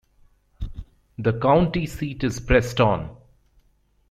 [1.19, 3.09] The county seat is Preston.